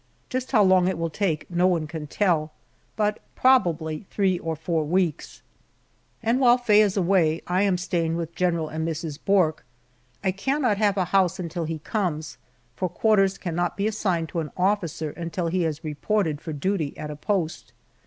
Just 0.31 0.51
how 0.51 0.63
long 0.63 0.87
it 0.87 0.97
will 0.97 1.11
take 1.11 1.47
no 1.47 1.67
one 1.67 1.85
can 1.85 2.07
tell, 2.07 2.51
but 2.95 3.19
probably 3.35 4.07
three 4.09 4.39
or 4.39 4.55
four 4.55 4.83
weeks. 4.83 5.43
And 6.23 6.39
while 6.39 6.57
Faye 6.57 6.81
is 6.81 6.97
away 6.97 7.43
I 7.45 7.61
am 7.61 7.77
staying 7.77 8.15
with 8.17 8.33
General 8.33 8.67
and 8.67 8.87
Mrs. 8.87 9.19
Bourke. 9.23 9.63
I 10.23 10.31
cannot 10.31 10.77
have 10.79 10.97
a 10.97 11.05
house 11.13 11.37
until 11.37 11.65
he 11.65 11.77
comes, 11.77 12.39
for 12.75 12.89
quarters 12.89 13.37
cannot 13.37 13.77
be 13.77 13.85
assigned 13.85 14.29
to 14.29 14.39
an 14.39 14.49
officer 14.57 15.11
until 15.11 15.49
he 15.49 15.61
has 15.69 15.83
reported 15.83 16.41
for 16.41 16.51
duty 16.51 16.97
at 16.97 17.11
a 17.11 17.15
post. 17.15 17.71